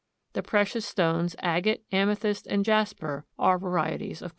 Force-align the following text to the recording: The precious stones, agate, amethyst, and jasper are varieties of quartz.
The 0.33 0.41
precious 0.41 0.83
stones, 0.83 1.35
agate, 1.43 1.83
amethyst, 1.91 2.47
and 2.47 2.65
jasper 2.65 3.27
are 3.37 3.59
varieties 3.59 4.23
of 4.23 4.29
quartz. 4.29 4.29